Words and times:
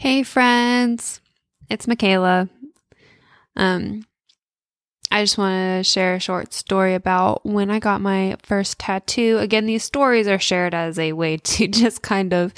Hey 0.00 0.22
friends, 0.22 1.20
it's 1.68 1.84
Mikayla. 1.84 2.48
Um, 3.54 4.06
I 5.10 5.22
just 5.22 5.36
want 5.36 5.52
to 5.52 5.84
share 5.84 6.14
a 6.14 6.18
short 6.18 6.54
story 6.54 6.94
about 6.94 7.44
when 7.44 7.70
I 7.70 7.80
got 7.80 8.00
my 8.00 8.38
first 8.42 8.78
tattoo. 8.78 9.36
Again, 9.38 9.66
these 9.66 9.84
stories 9.84 10.26
are 10.26 10.38
shared 10.38 10.72
as 10.72 10.98
a 10.98 11.12
way 11.12 11.36
to 11.52 11.68
just 11.68 12.00
kind 12.00 12.32
of 12.32 12.54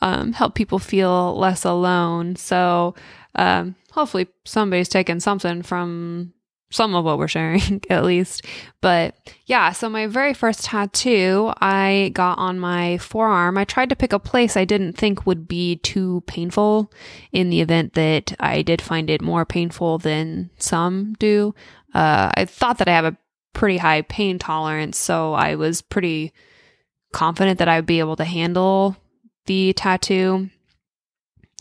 um, 0.00 0.32
help 0.32 0.54
people 0.54 0.78
feel 0.78 1.36
less 1.38 1.66
alone. 1.66 2.34
So, 2.36 2.94
um, 3.34 3.74
hopefully, 3.92 4.28
somebody's 4.46 4.88
taken 4.88 5.20
something 5.20 5.60
from 5.60 6.32
some 6.76 6.94
of 6.94 7.06
what 7.06 7.18
we're 7.18 7.26
sharing 7.26 7.82
at 7.90 8.04
least. 8.04 8.44
But 8.82 9.16
yeah, 9.46 9.72
so 9.72 9.88
my 9.88 10.06
very 10.06 10.34
first 10.34 10.64
tattoo 10.64 11.52
I 11.60 12.10
got 12.14 12.38
on 12.38 12.60
my 12.60 12.98
forearm. 12.98 13.56
I 13.56 13.64
tried 13.64 13.88
to 13.88 13.96
pick 13.96 14.12
a 14.12 14.18
place 14.18 14.56
I 14.56 14.66
didn't 14.66 14.92
think 14.92 15.26
would 15.26 15.48
be 15.48 15.76
too 15.76 16.22
painful 16.26 16.92
in 17.32 17.48
the 17.48 17.62
event 17.62 17.94
that 17.94 18.34
I 18.38 18.60
did 18.60 18.82
find 18.82 19.08
it 19.08 19.22
more 19.22 19.46
painful 19.46 19.98
than 19.98 20.50
some 20.58 21.14
do. 21.18 21.54
Uh, 21.94 22.30
I 22.36 22.44
thought 22.44 22.76
that 22.78 22.88
I 22.88 22.92
have 22.92 23.06
a 23.06 23.16
pretty 23.54 23.78
high 23.78 24.02
pain 24.02 24.38
tolerance, 24.38 24.98
so 24.98 25.32
I 25.32 25.54
was 25.54 25.80
pretty 25.80 26.34
confident 27.12 27.58
that 27.58 27.68
I 27.68 27.76
would 27.78 27.86
be 27.86 28.00
able 28.00 28.16
to 28.16 28.24
handle 28.24 28.98
the 29.46 29.72
tattoo. 29.72 30.50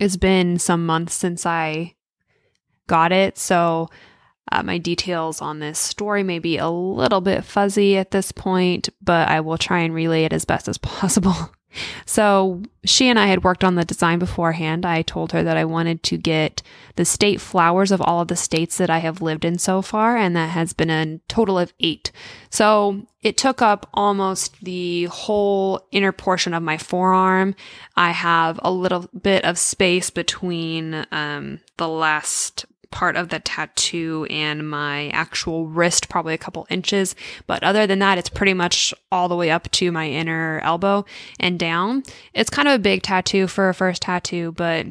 It's 0.00 0.16
been 0.16 0.58
some 0.58 0.84
months 0.84 1.14
since 1.14 1.46
I 1.46 1.94
got 2.88 3.12
it, 3.12 3.38
so 3.38 3.88
uh, 4.52 4.62
my 4.62 4.78
details 4.78 5.40
on 5.40 5.58
this 5.58 5.78
story 5.78 6.22
may 6.22 6.38
be 6.38 6.58
a 6.58 6.68
little 6.68 7.20
bit 7.20 7.44
fuzzy 7.44 7.96
at 7.96 8.10
this 8.10 8.32
point, 8.32 8.88
but 9.02 9.28
I 9.28 9.40
will 9.40 9.58
try 9.58 9.80
and 9.80 9.94
relay 9.94 10.24
it 10.24 10.32
as 10.32 10.44
best 10.44 10.68
as 10.68 10.78
possible. 10.78 11.50
So, 12.04 12.62
she 12.84 13.08
and 13.08 13.18
I 13.18 13.26
had 13.26 13.44
worked 13.44 13.64
on 13.64 13.74
the 13.74 13.84
design 13.84 14.18
beforehand. 14.18 14.86
I 14.86 15.02
told 15.02 15.32
her 15.32 15.42
that 15.42 15.56
I 15.56 15.64
wanted 15.64 16.02
to 16.04 16.16
get 16.16 16.62
the 16.94 17.04
state 17.04 17.40
flowers 17.40 17.90
of 17.90 18.00
all 18.00 18.22
of 18.22 18.28
the 18.28 18.36
states 18.36 18.78
that 18.78 18.90
I 18.90 18.98
have 18.98 19.20
lived 19.20 19.44
in 19.44 19.58
so 19.58 19.82
far, 19.82 20.16
and 20.16 20.34
that 20.36 20.50
has 20.50 20.72
been 20.72 20.90
a 20.90 21.18
total 21.28 21.58
of 21.58 21.74
eight. 21.80 22.12
So, 22.50 23.06
it 23.22 23.36
took 23.36 23.60
up 23.60 23.88
almost 23.92 24.60
the 24.62 25.04
whole 25.04 25.86
inner 25.90 26.12
portion 26.12 26.54
of 26.54 26.62
my 26.62 26.78
forearm. 26.78 27.54
I 27.96 28.12
have 28.12 28.60
a 28.62 28.70
little 28.70 29.10
bit 29.20 29.44
of 29.44 29.58
space 29.58 30.10
between 30.10 31.06
um, 31.10 31.60
the 31.76 31.88
last 31.88 32.66
part 32.90 33.16
of 33.16 33.28
the 33.28 33.38
tattoo 33.38 34.26
and 34.30 34.68
my 34.68 35.08
actual 35.08 35.66
wrist, 35.66 36.08
probably 36.08 36.34
a 36.34 36.38
couple 36.38 36.66
inches. 36.70 37.14
But 37.46 37.62
other 37.62 37.86
than 37.86 37.98
that, 38.00 38.18
it's 38.18 38.28
pretty 38.28 38.54
much 38.54 38.94
all 39.10 39.28
the 39.28 39.36
way 39.36 39.50
up 39.50 39.70
to 39.72 39.92
my 39.92 40.08
inner 40.08 40.60
elbow 40.62 41.04
and 41.38 41.58
down. 41.58 42.02
It's 42.34 42.50
kind 42.50 42.68
of 42.68 42.74
a 42.74 42.78
big 42.78 43.02
tattoo 43.02 43.46
for 43.46 43.68
a 43.68 43.74
first 43.74 44.02
tattoo, 44.02 44.52
but 44.52 44.86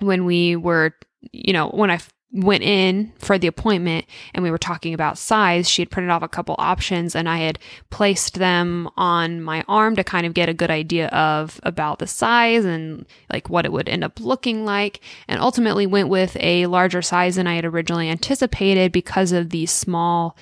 when 0.00 0.24
we 0.24 0.56
were, 0.56 0.94
you 1.32 1.52
know, 1.52 1.68
when 1.68 1.90
I 1.90 2.00
went 2.32 2.62
in 2.62 3.12
for 3.18 3.38
the 3.38 3.46
appointment 3.46 4.06
and 4.32 4.42
we 4.42 4.50
were 4.50 4.58
talking 4.58 4.94
about 4.94 5.18
size, 5.18 5.68
she 5.68 5.82
had 5.82 5.90
printed 5.90 6.10
off 6.10 6.22
a 6.22 6.28
couple 6.28 6.54
options 6.58 7.14
and 7.14 7.28
I 7.28 7.38
had 7.38 7.58
placed 7.90 8.38
them 8.38 8.88
on 8.96 9.42
my 9.42 9.64
arm 9.68 9.96
to 9.96 10.04
kind 10.04 10.26
of 10.26 10.32
get 10.32 10.48
a 10.48 10.54
good 10.54 10.70
idea 10.70 11.08
of 11.08 11.60
about 11.62 11.98
the 11.98 12.06
size 12.06 12.64
and 12.64 13.04
like 13.30 13.50
what 13.50 13.66
it 13.66 13.72
would 13.72 13.88
end 13.88 14.02
up 14.02 14.18
looking 14.18 14.64
like. 14.64 15.00
And 15.28 15.40
ultimately 15.40 15.86
went 15.86 16.08
with 16.08 16.36
a 16.40 16.66
larger 16.66 17.02
size 17.02 17.36
than 17.36 17.46
I 17.46 17.56
had 17.56 17.66
originally 17.66 18.08
anticipated 18.08 18.92
because 18.92 19.32
of 19.32 19.50
the 19.50 19.66
small 19.66 20.36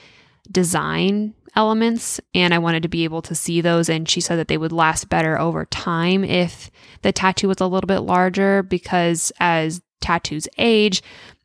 design 0.50 1.34
elements 1.56 2.20
and 2.33 2.55
I 2.55 2.58
wanted 2.58 2.84
to 2.84 2.88
be 2.88 3.02
able 3.02 3.22
to 3.22 3.34
see 3.34 3.61
those 3.61 3.88
and 3.88 4.08
she 4.08 4.20
said 4.20 4.36
that 4.36 4.46
they 4.46 4.56
would 4.56 4.70
last 4.70 5.08
better 5.08 5.38
over 5.38 5.64
time 5.66 6.22
if 6.22 6.70
the 7.02 7.11
tattoo 7.11 7.48
was 7.48 7.61
a 7.61 7.66
little 7.66 7.88
bit 7.88 8.00
larger 8.00 8.62
because 8.62 9.33
as 9.41 9.83
tattoos 10.00 10.48
age 10.58 11.02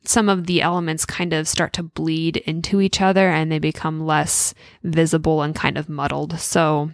some 0.08 0.28
of 0.28 0.46
the 0.46 0.62
elements 0.62 1.04
kind 1.04 1.32
of 1.32 1.48
start 1.48 1.72
to 1.74 1.82
bleed 1.82 2.38
into 2.38 2.80
each 2.80 3.00
other 3.00 3.28
and 3.28 3.50
they 3.50 3.58
become 3.58 4.06
less 4.06 4.54
visible 4.82 5.42
and 5.42 5.54
kind 5.54 5.76
of 5.76 5.88
muddled. 5.88 6.38
So 6.38 6.90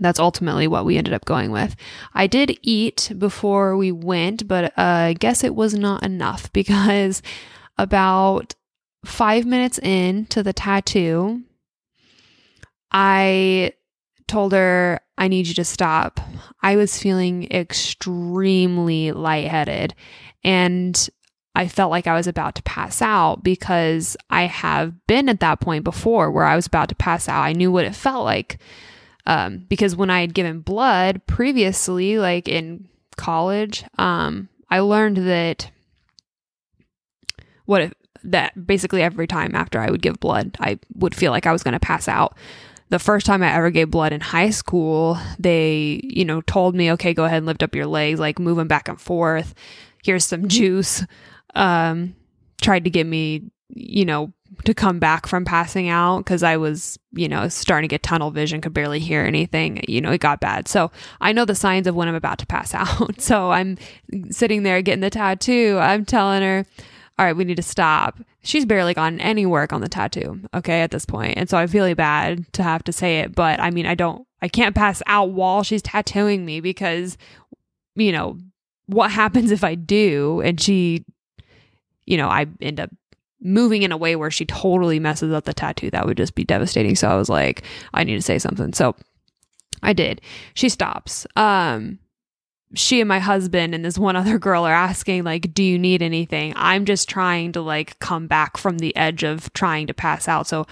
that's 0.00 0.18
ultimately 0.18 0.66
what 0.66 0.84
we 0.84 0.96
ended 0.96 1.14
up 1.14 1.24
going 1.24 1.50
with. 1.50 1.76
I 2.14 2.26
did 2.26 2.58
eat 2.62 3.12
before 3.18 3.76
we 3.76 3.92
went, 3.92 4.48
but 4.48 4.64
uh, 4.64 4.70
I 4.76 5.12
guess 5.14 5.44
it 5.44 5.54
was 5.54 5.74
not 5.74 6.02
enough 6.02 6.52
because 6.54 7.22
about 7.78 8.54
five 9.04 9.44
minutes 9.46 9.78
in 9.78 10.26
to 10.26 10.42
the 10.42 10.52
tattoo, 10.52 11.42
I 12.90 13.72
told 14.26 14.52
her, 14.52 15.00
I 15.18 15.28
need 15.28 15.46
you 15.46 15.54
to 15.54 15.64
stop. 15.64 16.20
I 16.62 16.76
was 16.76 16.98
feeling 16.98 17.50
extremely 17.50 19.12
lightheaded. 19.12 19.94
And 20.42 21.08
I 21.54 21.68
felt 21.68 21.90
like 21.90 22.06
I 22.06 22.14
was 22.14 22.26
about 22.26 22.56
to 22.56 22.62
pass 22.62 23.00
out 23.00 23.44
because 23.44 24.16
I 24.28 24.44
have 24.44 25.06
been 25.06 25.28
at 25.28 25.40
that 25.40 25.60
point 25.60 25.84
before 25.84 26.30
where 26.30 26.44
I 26.44 26.56
was 26.56 26.66
about 26.66 26.88
to 26.88 26.96
pass 26.96 27.28
out. 27.28 27.42
I 27.42 27.52
knew 27.52 27.70
what 27.70 27.84
it 27.84 27.94
felt 27.94 28.24
like. 28.24 28.58
Um, 29.26 29.64
because 29.68 29.96
when 29.96 30.10
I 30.10 30.20
had 30.20 30.34
given 30.34 30.60
blood 30.60 31.22
previously, 31.26 32.18
like 32.18 32.48
in 32.48 32.88
college, 33.16 33.84
um, 33.98 34.48
I 34.68 34.80
learned 34.80 35.18
that 35.18 35.70
what 37.64 37.82
if 37.82 37.94
that 38.24 38.66
basically 38.66 39.02
every 39.02 39.26
time 39.26 39.54
after 39.54 39.80
I 39.80 39.90
would 39.90 40.02
give 40.02 40.20
blood, 40.20 40.56
I 40.60 40.78
would 40.94 41.14
feel 41.14 41.30
like 41.30 41.46
I 41.46 41.52
was 41.52 41.62
going 41.62 41.72
to 41.72 41.80
pass 41.80 42.08
out. 42.08 42.36
The 42.90 42.98
first 42.98 43.26
time 43.26 43.42
I 43.42 43.52
ever 43.52 43.70
gave 43.70 43.90
blood 43.90 44.12
in 44.12 44.20
high 44.20 44.50
school, 44.50 45.18
they, 45.38 46.00
you 46.04 46.24
know, 46.24 46.40
told 46.42 46.74
me, 46.74 46.92
okay, 46.92 47.14
go 47.14 47.24
ahead 47.24 47.38
and 47.38 47.46
lift 47.46 47.62
up 47.62 47.74
your 47.74 47.86
legs, 47.86 48.20
like 48.20 48.38
move 48.38 48.56
them 48.56 48.68
back 48.68 48.88
and 48.88 49.00
forth. 49.00 49.54
Here's 50.02 50.24
some 50.24 50.48
juice 50.48 51.04
um, 51.54 52.14
tried 52.60 52.84
to 52.84 52.90
get 52.90 53.06
me, 53.06 53.50
you 53.68 54.04
know, 54.04 54.32
to 54.64 54.74
come 54.74 54.98
back 54.98 55.26
from 55.26 55.44
passing 55.44 55.88
out 55.88 56.18
because 56.18 56.42
I 56.42 56.56
was, 56.56 56.98
you 57.12 57.28
know, 57.28 57.48
starting 57.48 57.88
to 57.88 57.92
get 57.92 58.02
tunnel 58.02 58.30
vision, 58.30 58.60
could 58.60 58.72
barely 58.72 59.00
hear 59.00 59.22
anything. 59.22 59.82
You 59.88 60.00
know, 60.00 60.12
it 60.12 60.20
got 60.20 60.40
bad. 60.40 60.68
So 60.68 60.90
I 61.20 61.32
know 61.32 61.44
the 61.44 61.54
signs 61.54 61.86
of 61.86 61.94
when 61.94 62.08
I'm 62.08 62.14
about 62.14 62.38
to 62.38 62.46
pass 62.46 62.74
out. 62.74 63.20
so 63.20 63.50
I'm 63.50 63.76
sitting 64.30 64.62
there 64.62 64.80
getting 64.82 65.00
the 65.00 65.10
tattoo. 65.10 65.78
I'm 65.80 66.04
telling 66.04 66.42
her, 66.42 66.66
all 67.18 67.26
right, 67.26 67.36
we 67.36 67.44
need 67.44 67.56
to 67.56 67.62
stop. 67.62 68.18
She's 68.42 68.66
barely 68.66 68.94
gotten 68.94 69.20
any 69.20 69.46
work 69.46 69.72
on 69.72 69.80
the 69.80 69.88
tattoo, 69.88 70.40
okay, 70.52 70.82
at 70.82 70.90
this 70.90 71.06
point. 71.06 71.38
And 71.38 71.48
so 71.48 71.56
I 71.56 71.66
feel 71.66 71.94
bad 71.94 72.52
to 72.54 72.62
have 72.62 72.84
to 72.84 72.92
say 72.92 73.20
it, 73.20 73.34
but 73.34 73.60
I 73.60 73.70
mean, 73.70 73.86
I 73.86 73.94
don't, 73.94 74.26
I 74.42 74.48
can't 74.48 74.74
pass 74.74 75.02
out 75.06 75.30
while 75.30 75.62
she's 75.62 75.80
tattooing 75.80 76.44
me 76.44 76.60
because, 76.60 77.16
you 77.94 78.12
know, 78.12 78.38
what 78.86 79.10
happens 79.10 79.50
if 79.50 79.64
I 79.64 79.76
do 79.76 80.42
and 80.42 80.60
she 80.60 81.04
you 82.06 82.16
know, 82.16 82.28
I 82.28 82.46
end 82.60 82.80
up 82.80 82.90
moving 83.40 83.82
in 83.82 83.92
a 83.92 83.96
way 83.96 84.16
where 84.16 84.30
she 84.30 84.46
totally 84.46 84.98
messes 84.98 85.32
up 85.32 85.44
the 85.44 85.54
tattoo, 85.54 85.90
that 85.90 86.06
would 86.06 86.16
just 86.16 86.34
be 86.34 86.44
devastating. 86.44 86.96
So 86.96 87.08
I 87.08 87.16
was 87.16 87.28
like, 87.28 87.62
I 87.92 88.04
need 88.04 88.16
to 88.16 88.22
say 88.22 88.38
something. 88.38 88.72
So 88.72 88.96
I 89.82 89.92
did. 89.92 90.20
She 90.54 90.68
stops. 90.68 91.26
Um, 91.36 91.98
she 92.74 93.00
and 93.00 93.08
my 93.08 93.18
husband 93.18 93.74
and 93.74 93.84
this 93.84 93.98
one 93.98 94.16
other 94.16 94.38
girl 94.38 94.64
are 94.64 94.72
asking 94.72 95.24
like 95.24 95.54
do 95.54 95.62
you 95.62 95.78
need 95.78 96.02
anything 96.02 96.52
i'm 96.56 96.84
just 96.84 97.08
trying 97.08 97.52
to 97.52 97.60
like 97.60 97.98
come 98.00 98.26
back 98.26 98.56
from 98.56 98.78
the 98.78 98.94
edge 98.96 99.22
of 99.22 99.52
trying 99.52 99.86
to 99.86 99.94
pass 99.94 100.28
out 100.28 100.46
so 100.46 100.66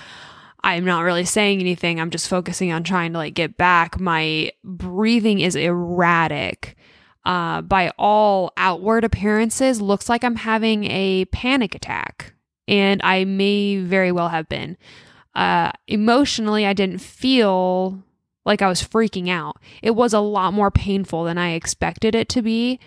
i'm 0.64 0.84
not 0.84 1.02
really 1.02 1.24
saying 1.24 1.60
anything 1.60 2.00
i'm 2.00 2.10
just 2.10 2.28
focusing 2.28 2.72
on 2.72 2.82
trying 2.82 3.12
to 3.12 3.18
like 3.18 3.34
get 3.34 3.56
back 3.56 4.00
my 4.00 4.50
breathing 4.64 5.40
is 5.40 5.54
erratic 5.56 6.76
uh, 7.24 7.62
by 7.62 7.92
all 7.98 8.52
outward 8.56 9.04
appearances, 9.04 9.80
looks 9.80 10.08
like 10.08 10.24
I'm 10.24 10.36
having 10.36 10.84
a 10.84 11.24
panic 11.26 11.74
attack. 11.74 12.34
And 12.68 13.00
I 13.02 13.24
may 13.24 13.78
very 13.78 14.12
well 14.12 14.28
have 14.28 14.48
been. 14.48 14.76
Uh, 15.34 15.72
emotionally, 15.88 16.66
I 16.66 16.72
didn't 16.72 16.98
feel 16.98 18.02
like 18.44 18.62
I 18.62 18.68
was 18.68 18.82
freaking 18.82 19.28
out. 19.28 19.56
It 19.82 19.92
was 19.92 20.12
a 20.12 20.20
lot 20.20 20.52
more 20.52 20.70
painful 20.70 21.24
than 21.24 21.38
I 21.38 21.52
expected 21.52 22.14
it 22.14 22.28
to 22.30 22.42
be. 22.42 22.80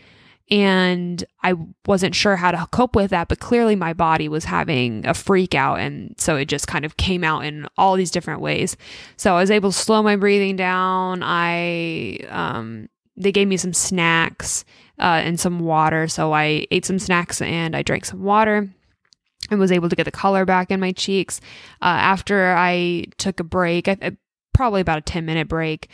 And 0.52 1.23
I 1.41 1.55
wasn't 1.88 2.14
sure 2.14 2.35
how 2.35 2.52
to 2.52 2.67
cope 2.72 2.96
with 2.96 3.09
that, 3.09 3.29
but 3.29 3.40
clearly 3.40 3.76
my 3.76 3.93
body 3.93 4.29
was 4.29 4.46
having 4.46 5.05
a 5.08 5.16
freak 5.16 5.55
out. 5.55 5.79
And 5.79 6.14
so 6.20 6.35
it 6.35 6.46
just 6.46 6.67
kind 6.67 6.85
of 6.85 6.97
came 6.97 7.23
out 7.23 7.46
in 7.46 7.67
all 7.78 7.96
these 7.96 8.11
different 8.11 8.41
ways. 8.41 8.78
So 9.17 9.35
I 9.35 9.40
was 9.40 9.49
able 9.49 9.72
to 9.72 9.78
slow 9.78 10.03
my 10.03 10.16
breathing 10.16 10.55
down. 10.55 11.23
I, 11.23 12.20
um, 12.29 12.90
they 13.17 13.32
gave 13.32 13.47
me 13.47 13.58
some 13.58 13.73
snacks 13.73 14.66
uh, 15.00 15.22
and 15.23 15.40
some 15.40 15.59
water. 15.59 16.08
So 16.08 16.34
I 16.34 16.67
ate 16.72 16.85
some 16.85 17.00
snacks 17.00 17.41
and 17.41 17.76
I 17.76 17.82
drank 17.82 18.06
some 18.06 18.23
water 18.23 18.70
and 19.50 19.59
was 19.59 19.72
able 19.72 19.90
to 19.90 19.96
get 19.96 20.06
the 20.06 20.12
color 20.12 20.46
back 20.46 20.72
in 20.72 20.79
my 20.79 20.91
cheeks. 20.91 21.40
Uh, 21.82 21.85
after 21.85 22.56
I 22.56 23.06
took 23.17 23.40
a 23.40 23.44
break, 23.44 23.88
I, 23.88 24.17
probably 24.53 24.82
about 24.82 25.00
a 25.00 25.02
10 25.02 25.26
minute 25.26 25.47
break, 25.47 25.90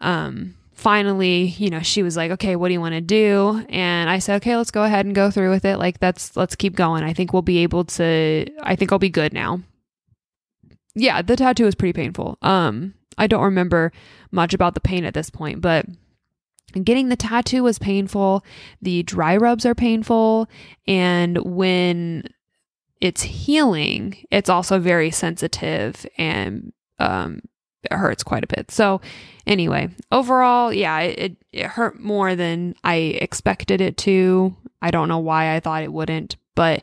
um, 0.00 0.54
finally, 0.72 1.54
you 1.58 1.70
know, 1.70 1.80
she 1.80 2.02
was 2.02 2.16
like, 2.16 2.30
okay, 2.32 2.54
what 2.54 2.68
do 2.68 2.74
you 2.74 2.80
want 2.80 2.94
to 2.94 3.00
do? 3.00 3.64
And 3.70 4.10
I 4.10 4.18
said, 4.18 4.36
okay, 4.36 4.56
let's 4.56 4.70
go 4.70 4.84
ahead 4.84 5.06
and 5.06 5.14
go 5.14 5.30
through 5.30 5.50
with 5.50 5.64
it. 5.64 5.78
Like, 5.78 5.98
that's, 6.00 6.36
let's 6.36 6.54
keep 6.54 6.76
going. 6.76 7.02
I 7.02 7.12
think 7.12 7.32
we'll 7.32 7.42
be 7.42 7.58
able 7.58 7.84
to, 7.84 8.46
I 8.62 8.76
think 8.76 8.92
I'll 8.92 8.98
be 8.98 9.08
good 9.08 9.32
now. 9.32 9.60
Yeah, 10.94 11.22
the 11.22 11.36
tattoo 11.36 11.64
was 11.64 11.74
pretty 11.74 11.92
painful. 11.92 12.38
Um, 12.42 12.94
I 13.18 13.26
don't 13.26 13.42
remember 13.42 13.92
much 14.30 14.54
about 14.54 14.74
the 14.74 14.80
pain 14.80 15.04
at 15.04 15.14
this 15.14 15.30
point, 15.30 15.60
but 15.60 15.86
getting 16.84 17.08
the 17.08 17.16
tattoo 17.16 17.62
was 17.62 17.78
painful. 17.78 18.44
The 18.82 19.02
dry 19.04 19.36
rubs 19.36 19.64
are 19.64 19.74
painful. 19.74 20.48
And 20.86 21.38
when 21.38 22.28
it's 23.00 23.22
healing, 23.22 24.16
it's 24.30 24.48
also 24.48 24.78
very 24.78 25.10
sensitive 25.10 26.06
and 26.18 26.72
um, 26.98 27.40
it 27.82 27.92
hurts 27.92 28.22
quite 28.22 28.44
a 28.44 28.48
bit. 28.48 28.70
So, 28.70 29.00
anyway, 29.46 29.90
overall, 30.10 30.72
yeah, 30.72 31.00
it, 31.00 31.36
it 31.52 31.66
hurt 31.66 32.00
more 32.00 32.34
than 32.34 32.74
I 32.82 32.96
expected 32.96 33.80
it 33.80 33.96
to. 33.98 34.56
I 34.82 34.90
don't 34.90 35.08
know 35.08 35.18
why 35.18 35.54
I 35.54 35.60
thought 35.60 35.82
it 35.82 35.92
wouldn't, 35.92 36.36
but 36.54 36.82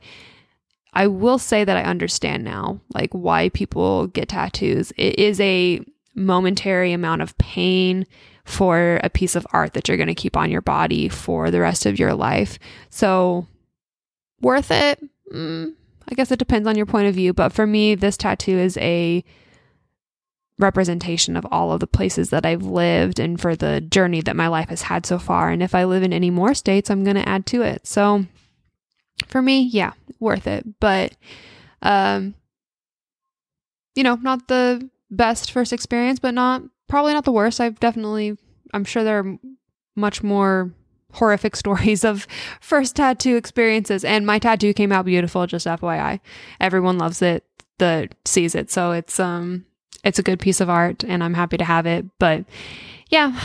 I 0.94 1.08
will 1.08 1.40
say 1.40 1.64
that 1.64 1.78
I 1.78 1.84
understand 1.84 2.44
now, 2.44 2.80
like 2.94 3.12
why 3.14 3.50
people 3.50 4.08
get 4.08 4.30
tattoos. 4.30 4.92
It 4.96 5.18
is 5.18 5.40
a 5.40 5.82
momentary 6.16 6.94
amount 6.94 7.22
of 7.22 7.38
pain 7.38 8.06
for 8.46 9.00
a 9.04 9.10
piece 9.10 9.36
of 9.36 9.48
art 9.52 9.74
that 9.74 9.88
you're 9.88 9.98
going 9.98 10.08
to 10.08 10.16
keep 10.16 10.36
on 10.36 10.52
your 10.52 10.62
body 10.62 11.08
for 11.08 11.50
the 11.50 11.62
rest 11.62 11.86
of 11.86 11.98
your 11.98 12.14
life. 12.14 12.60
So, 12.90 13.48
worth 14.42 14.70
it? 14.70 15.02
Mm, 15.34 15.74
I 16.10 16.16
guess 16.16 16.32
it 16.32 16.40
depends 16.40 16.68
on 16.68 16.76
your 16.76 16.86
point 16.86 17.08
of 17.08 17.16
view, 17.16 17.34
but 17.34 17.54
for 17.54 17.66
me, 17.66 17.96
this 17.96 18.18
tattoo 18.18 18.58
is 18.58 18.78
a 18.78 19.24
representation 20.60 21.36
of 21.36 21.48
all 21.52 21.72
of 21.72 21.80
the 21.80 21.88
places 21.88 22.30
that 22.30 22.46
I've 22.46 22.64
lived 22.64 23.20
and 23.20 23.40
for 23.40 23.56
the 23.56 23.82
journey 23.82 24.22
that 24.22 24.36
my 24.36 24.48
life 24.48 24.70
has 24.70 24.84
had 24.84 25.06
so 25.06 25.18
far. 25.18 25.50
And 25.50 25.64
if 25.64 25.74
I 25.74 25.86
live 25.86 26.04
in 26.04 26.14
any 26.14 26.30
more 26.30 26.54
states, 26.54 26.90
I'm 26.90 27.04
going 27.04 27.16
to 27.16 27.28
add 27.28 27.46
to 27.48 27.62
it. 27.62 27.88
So 27.88 28.26
for 29.28 29.42
me, 29.42 29.62
yeah, 29.62 29.94
worth 30.20 30.48
it. 30.48 30.80
But, 30.80 31.16
um, 31.82 32.36
you 33.96 34.04
know, 34.04 34.16
not 34.16 34.48
the 34.48 34.90
best 35.10 35.52
first 35.52 35.74
experience, 35.74 36.20
but 36.20 36.34
not 36.34 36.64
probably 36.94 37.16
not 37.16 37.26
the 37.26 37.32
worst. 37.32 37.60
I've 37.60 37.80
definitely, 37.80 38.38
I'm 38.72 38.86
sure 38.86 39.04
there 39.04 39.18
are 39.18 39.38
much 39.96 40.22
more 40.22 40.72
horrific 41.14 41.56
stories 41.64 42.06
of 42.06 42.28
first 42.62 42.96
tattoo 42.96 43.36
experiences. 43.36 44.06
And 44.06 44.28
my 44.28 44.38
tattoo 44.38 44.76
came 44.76 44.92
out 44.92 45.06
beautiful, 45.06 45.48
just 45.48 45.66
FYI. 45.66 46.20
Everyone 46.60 47.00
loves 47.00 47.24
it 47.24 47.46
that 47.80 48.14
sees 48.26 48.54
it. 48.54 48.70
So 48.70 48.92
it's 48.92 49.20
um 49.20 49.66
it's 50.04 50.20
a 50.20 50.24
good 50.24 50.40
piece 50.40 50.62
of 50.62 50.70
art 50.70 51.04
and 51.04 51.24
I'm 51.24 51.34
happy 51.34 51.58
to 51.58 51.64
have 51.64 51.88
it. 51.88 52.06
But 52.20 52.46
yeah, 53.10 53.42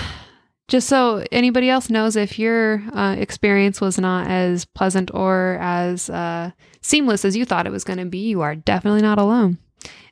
just 0.69 0.87
so 0.87 1.25
anybody 1.33 1.71
else 1.71 1.89
knows 1.89 2.17
if 2.17 2.39
your 2.39 2.83
uh, 2.93 3.17
experience 3.19 3.81
was 3.81 3.99
not 3.99 4.27
as 4.27 4.67
pleasant 4.67 5.11
or 5.15 5.57
as 5.59 6.11
uh, 6.11 6.51
seamless 6.83 7.25
as 7.25 7.35
you 7.35 7.47
thought 7.47 7.67
it 7.67 7.73
was 7.73 7.85
going 7.85 7.99
to 7.99 8.05
be, 8.05 8.29
you 8.29 8.43
are 8.43 8.55
definitely 8.55 9.01
not 9.01 9.19
alone. 9.19 9.57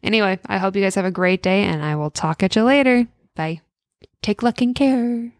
Anyway, 0.03 0.39
I 0.47 0.57
hope 0.57 0.75
you 0.75 0.83
guys 0.83 0.95
have 0.95 1.05
a 1.05 1.11
great 1.11 1.43
day 1.43 1.65
and 1.65 1.85
I 1.85 1.97
will 1.97 2.11
talk 2.11 2.43
at 2.43 2.57
you 2.57 2.63
later. 2.63 3.07
Bye. 3.37 3.61
Take 4.23 4.43
luck 4.43 4.61
and 4.61 4.75
care. 4.75 5.33